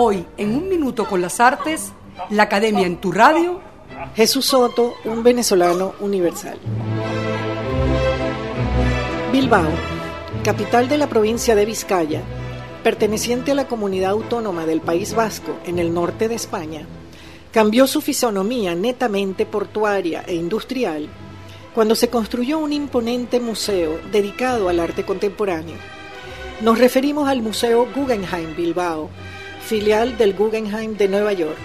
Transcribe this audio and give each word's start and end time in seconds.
Hoy, 0.00 0.24
en 0.36 0.54
un 0.54 0.68
minuto 0.68 1.06
con 1.08 1.20
las 1.20 1.40
artes, 1.40 1.92
la 2.30 2.44
Academia 2.44 2.86
en 2.86 2.98
tu 2.98 3.10
radio. 3.10 3.60
Jesús 4.14 4.46
Soto, 4.46 4.94
un 5.04 5.24
venezolano 5.24 5.94
universal. 5.98 6.56
Bilbao, 9.32 9.66
capital 10.44 10.88
de 10.88 10.98
la 10.98 11.08
provincia 11.08 11.56
de 11.56 11.64
Vizcaya, 11.64 12.22
perteneciente 12.84 13.50
a 13.50 13.54
la 13.56 13.66
comunidad 13.66 14.12
autónoma 14.12 14.66
del 14.66 14.80
País 14.80 15.14
Vasco 15.16 15.56
en 15.66 15.80
el 15.80 15.92
norte 15.92 16.28
de 16.28 16.36
España, 16.36 16.86
cambió 17.50 17.88
su 17.88 18.00
fisonomía 18.00 18.76
netamente 18.76 19.46
portuaria 19.46 20.22
e 20.28 20.36
industrial 20.36 21.08
cuando 21.74 21.96
se 21.96 22.08
construyó 22.08 22.60
un 22.60 22.72
imponente 22.72 23.40
museo 23.40 23.98
dedicado 24.12 24.68
al 24.68 24.78
arte 24.78 25.04
contemporáneo. 25.04 25.74
Nos 26.60 26.78
referimos 26.78 27.28
al 27.28 27.42
Museo 27.42 27.88
Guggenheim 27.92 28.54
Bilbao, 28.54 29.10
filial 29.68 30.16
del 30.16 30.32
Guggenheim 30.32 30.96
de 30.96 31.08
Nueva 31.08 31.34
York. 31.34 31.58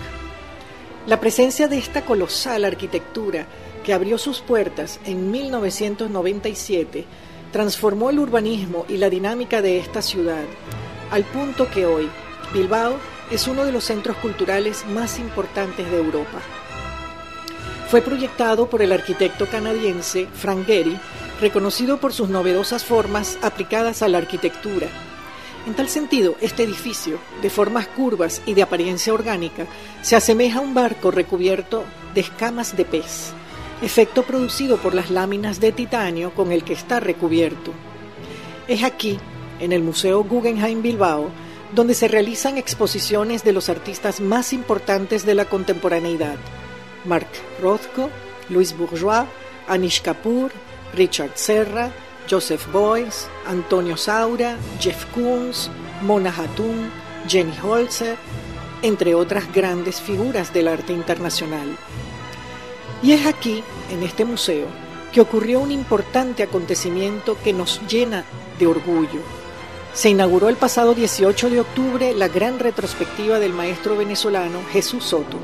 La 1.08 1.22
presencia 1.22 1.70
de 1.70 1.78
esta 1.78 2.04
colosal 2.04 2.66
arquitectura 2.66 3.46
que 3.86 3.94
abrió 3.94 4.18
sus 4.18 4.42
puertas 4.42 5.00
en 5.06 5.32
1997 5.32 7.06
transformó 7.54 8.10
el 8.10 8.20
urbanismo 8.20 8.86
y 8.90 8.98
la 8.98 9.10
dinámica 9.10 9.62
de 9.62 9.78
esta 9.78 10.02
ciudad, 10.02 10.44
al 11.12 11.24
punto 11.24 11.70
que 11.72 11.86
hoy 11.86 12.10
Bilbao 12.54 12.98
es 13.32 13.48
uno 13.48 13.64
de 13.64 13.72
los 13.72 13.86
centros 13.86 14.18
culturales 14.18 14.86
más 14.88 15.18
importantes 15.18 15.90
de 15.90 15.98
Europa. 15.98 16.42
Fue 17.88 18.02
proyectado 18.02 18.70
por 18.70 18.82
el 18.82 18.92
arquitecto 18.92 19.48
canadiense 19.48 20.28
Frank 20.34 20.66
Gehry, 20.66 21.00
reconocido 21.40 22.02
por 22.02 22.12
sus 22.12 22.28
novedosas 22.28 22.84
formas 22.84 23.38
aplicadas 23.42 24.02
a 24.02 24.10
la 24.10 24.18
arquitectura. 24.18 24.88
En 25.66 25.76
tal 25.76 25.88
sentido, 25.88 26.36
este 26.42 26.64
edificio, 26.64 27.20
de 27.42 27.50
formas 27.50 27.88
curvas 27.88 28.42
y 28.46 28.54
de 28.54 28.64
apariencia 28.64 29.14
orgánica, 29.14 29.66
se 30.02 30.18
asemeja 30.18 30.60
a 30.60 30.62
un 30.62 30.74
barco 30.74 31.10
recubierto 31.10 31.86
de 32.14 32.22
escamas 32.22 32.76
de 32.76 32.84
pez, 32.84 33.32
efecto 33.82 34.24
producido 34.24 34.78
por 34.78 34.94
las 34.94 35.10
láminas 35.10 35.62
de 35.62 35.72
titanio 35.72 36.34
con 36.34 36.52
el 36.52 36.66
que 36.66 36.74
está 36.74 37.00
recubierto. 37.00 37.72
Es 38.68 38.84
aquí, 38.84 39.18
en 39.62 39.72
el 39.72 39.82
Museo 39.82 40.26
Guggenheim 40.26 40.82
Bilbao, 40.82 41.30
donde 41.74 41.94
se 41.94 42.10
realizan 42.10 42.58
exposiciones 42.58 43.46
de 43.46 43.54
los 43.54 43.70
artistas 43.70 44.20
más 44.20 44.52
importantes 44.52 45.26
de 45.26 45.34
la 45.34 45.46
contemporaneidad. 45.46 46.36
Marc 47.06 47.30
Rothko, 47.62 48.10
Louis 48.50 48.78
Bourgeois, 48.78 49.26
Anish 49.68 50.02
Kapoor, 50.02 50.52
Richard 50.94 51.32
Serra, 51.36 51.90
Joseph 52.30 52.66
Beuys, 52.72 53.28
Antonio 53.46 53.98
Saura, 53.98 54.58
Jeff 54.80 55.06
Koons, 55.14 55.70
Mona 56.02 56.34
Hatun, 56.36 56.90
Jenny 57.28 57.54
Holzer, 57.62 58.18
entre 58.82 59.16
otras 59.16 59.52
grandes 59.54 60.02
figuras 60.02 60.54
del 60.54 60.68
arte 60.68 60.94
internacional. 60.94 61.78
Y 63.02 63.12
es 63.12 63.26
aquí, 63.26 63.64
en 63.92 64.04
este 64.04 64.26
museo, 64.26 64.68
que 65.12 65.22
ocurrió 65.22 65.60
un 65.60 65.72
importante 65.72 66.44
acontecimiento 66.44 67.38
que 67.44 67.54
nos 67.54 67.82
llena 67.88 68.26
de 68.60 68.68
orgullo. 68.68 69.22
Se 69.94 70.10
inauguró 70.10 70.50
el 70.50 70.56
pasado 70.56 70.94
18 70.94 71.50
de 71.50 71.60
octubre 71.60 72.14
la 72.14 72.28
gran 72.28 72.60
retrospectiva 72.60 73.40
del 73.40 73.54
maestro 73.54 73.96
venezolano 73.96 74.60
Jesús 74.72 75.04
Soto. 75.04 75.38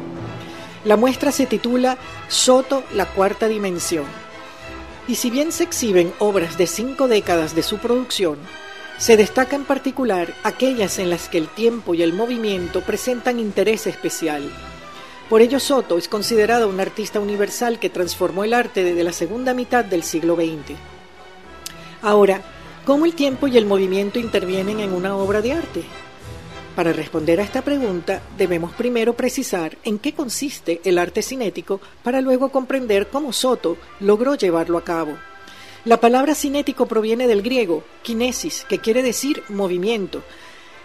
La 0.85 0.97
muestra 0.97 1.31
se 1.31 1.45
titula 1.45 1.97
Soto, 2.29 2.83
la 2.93 3.05
cuarta 3.05 3.47
dimensión 3.47 4.05
y 5.09 5.15
si 5.15 5.31
bien 5.31 5.51
se 5.51 5.63
exhiben 5.63 6.13
obras 6.19 6.55
de 6.59 6.67
cinco 6.67 7.07
décadas 7.07 7.55
de 7.55 7.63
su 7.63 7.79
producción, 7.79 8.37
se 8.99 9.17
destaca 9.17 9.55
en 9.55 9.65
particular 9.65 10.35
aquellas 10.43 10.99
en 10.99 11.09
las 11.09 11.29
que 11.29 11.39
el 11.39 11.47
tiempo 11.47 11.95
y 11.95 12.03
el 12.03 12.13
movimiento 12.13 12.81
presentan 12.81 13.39
interés 13.39 13.87
especial. 13.87 14.43
Por 15.27 15.41
ello 15.41 15.59
Soto 15.59 15.97
es 15.97 16.07
considerado 16.07 16.69
un 16.69 16.79
artista 16.79 17.19
universal 17.19 17.79
que 17.79 17.89
transformó 17.89 18.43
el 18.43 18.53
arte 18.53 18.83
desde 18.83 19.03
la 19.03 19.11
segunda 19.11 19.55
mitad 19.55 19.83
del 19.83 20.03
siglo 20.03 20.35
XX. 20.35 20.77
Ahora, 22.03 22.43
¿cómo 22.85 23.05
el 23.05 23.15
tiempo 23.15 23.47
y 23.47 23.57
el 23.57 23.65
movimiento 23.65 24.19
intervienen 24.19 24.79
en 24.79 24.93
una 24.93 25.15
obra 25.15 25.41
de 25.41 25.53
arte? 25.53 25.83
Para 26.79 26.93
responder 26.93 27.41
a 27.41 27.43
esta 27.43 27.61
pregunta, 27.61 28.21
debemos 28.37 28.71
primero 28.71 29.11
precisar 29.11 29.77
en 29.83 29.99
qué 29.99 30.13
consiste 30.13 30.79
el 30.85 30.97
arte 30.97 31.21
cinético 31.21 31.81
para 32.03 32.21
luego 32.21 32.53
comprender 32.53 33.09
cómo 33.09 33.33
Soto 33.33 33.75
logró 33.99 34.35
llevarlo 34.35 34.77
a 34.77 34.85
cabo. 34.85 35.17
La 35.83 35.99
palabra 35.99 36.35
cinético 36.35 36.85
proviene 36.85 37.27
del 37.27 37.41
griego 37.41 37.83
kinesis, 38.01 38.65
que 38.69 38.79
quiere 38.79 39.03
decir 39.03 39.43
movimiento. 39.49 40.23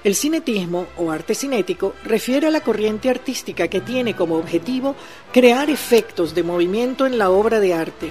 El 0.03 0.17
cinetismo 0.17 0.89
o 0.97 1.13
arte 1.13 1.37
cinético 1.37 1.95
refiere 2.03 2.49
a 2.49 2.51
la 2.51 2.63
corriente 2.63 3.09
artística 3.09 3.69
que 3.69 3.81
tiene 3.81 4.17
como 4.17 4.35
objetivo 4.35 4.97
crear 5.33 5.71
efectos 5.71 6.35
de 6.35 6.43
movimiento 6.43 7.07
en 7.07 7.19
la 7.19 7.31
obra 7.31 7.61
de 7.61 7.73
arte. 7.73 8.11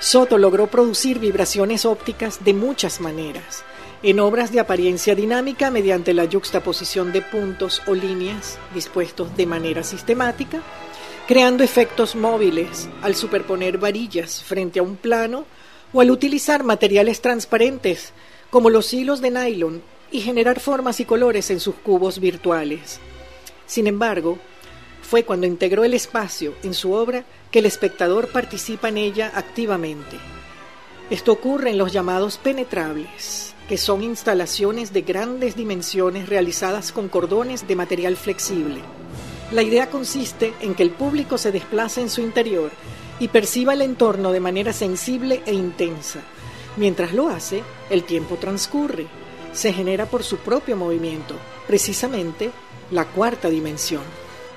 Soto 0.00 0.38
logró 0.38 0.68
producir 0.68 1.18
vibraciones 1.18 1.84
ópticas 1.84 2.42
de 2.42 2.54
muchas 2.54 3.02
maneras 3.02 3.66
en 4.02 4.20
obras 4.20 4.52
de 4.52 4.60
apariencia 4.60 5.14
dinámica 5.14 5.70
mediante 5.70 6.14
la 6.14 6.24
yuxtaposición 6.24 7.12
de 7.12 7.22
puntos 7.22 7.82
o 7.86 7.94
líneas 7.94 8.58
dispuestos 8.72 9.36
de 9.36 9.46
manera 9.46 9.82
sistemática, 9.82 10.62
creando 11.26 11.64
efectos 11.64 12.14
móviles 12.14 12.88
al 13.02 13.14
superponer 13.14 13.78
varillas 13.78 14.42
frente 14.42 14.78
a 14.78 14.82
un 14.82 14.96
plano 14.96 15.46
o 15.92 16.00
al 16.00 16.10
utilizar 16.10 16.64
materiales 16.64 17.20
transparentes 17.20 18.12
como 18.50 18.70
los 18.70 18.92
hilos 18.94 19.20
de 19.20 19.30
nylon 19.30 19.82
y 20.10 20.20
generar 20.20 20.60
formas 20.60 21.00
y 21.00 21.04
colores 21.04 21.50
en 21.50 21.60
sus 21.60 21.74
cubos 21.74 22.20
virtuales. 22.20 23.00
Sin 23.66 23.86
embargo, 23.86 24.38
fue 25.02 25.24
cuando 25.24 25.46
integró 25.46 25.84
el 25.84 25.94
espacio 25.94 26.54
en 26.62 26.74
su 26.74 26.92
obra 26.92 27.24
que 27.50 27.58
el 27.58 27.66
espectador 27.66 28.28
participa 28.28 28.88
en 28.88 28.98
ella 28.98 29.32
activamente. 29.34 30.18
Esto 31.10 31.32
ocurre 31.32 31.70
en 31.70 31.78
los 31.78 31.92
llamados 31.92 32.38
penetrables, 32.38 33.54
que 33.68 33.76
son 33.76 34.02
instalaciones 34.02 34.92
de 34.92 35.02
grandes 35.02 35.54
dimensiones 35.54 36.28
realizadas 36.28 36.90
con 36.90 37.08
cordones 37.08 37.68
de 37.68 37.76
material 37.76 38.16
flexible. 38.16 38.80
La 39.52 39.62
idea 39.62 39.90
consiste 39.90 40.54
en 40.60 40.74
que 40.74 40.82
el 40.82 40.90
público 40.90 41.36
se 41.38 41.52
desplace 41.52 42.00
en 42.00 42.08
su 42.08 42.22
interior 42.22 42.70
y 43.20 43.28
perciba 43.28 43.74
el 43.74 43.82
entorno 43.82 44.32
de 44.32 44.40
manera 44.40 44.72
sensible 44.72 45.42
e 45.44 45.52
intensa. 45.52 46.20
Mientras 46.76 47.12
lo 47.12 47.28
hace, 47.28 47.62
el 47.90 48.04
tiempo 48.04 48.36
transcurre. 48.36 49.06
Se 49.52 49.72
genera 49.72 50.06
por 50.06 50.22
su 50.22 50.38
propio 50.38 50.76
movimiento, 50.76 51.34
precisamente 51.66 52.50
la 52.90 53.04
cuarta 53.04 53.48
dimensión. 53.50 54.02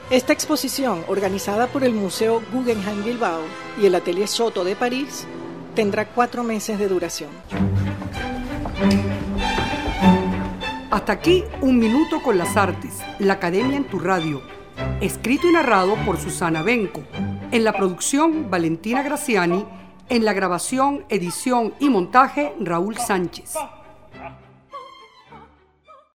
Esta 0.10 0.34
exposición, 0.34 1.04
organizada 1.08 1.68
por 1.68 1.84
el 1.84 1.94
Museo 1.94 2.42
Guggenheim 2.54 3.04
Bilbao 3.04 3.42
y 3.82 3.86
el 3.86 3.96
Atelier 3.96 4.28
Soto 4.28 4.64
de 4.64 4.76
París, 4.76 5.26
tendrá 5.74 6.08
cuatro 6.10 6.44
meses 6.44 6.78
de 6.78 6.88
duración. 6.88 7.30
Hasta 10.92 11.14
aquí 11.14 11.44
un 11.62 11.80
minuto 11.80 12.22
con 12.22 12.38
las 12.38 12.58
artes, 12.58 13.00
la 13.20 13.34
Academia 13.34 13.78
en 13.78 13.86
tu 13.86 14.00
radio. 14.00 14.42
Escrito 15.00 15.48
y 15.48 15.54
narrado 15.54 15.96
por 16.06 16.18
Susana 16.18 16.62
Benco. 16.64 17.02
En 17.52 17.64
la 17.64 17.74
producción, 17.74 18.50
Valentina 18.50 19.02
Graciani. 19.02 19.66
En 20.10 20.26
la 20.26 20.34
grabación, 20.34 21.06
edición 21.10 21.74
y 21.80 21.90
montaje, 21.90 22.54
Raúl 22.60 22.98
Sánchez. 22.98 23.56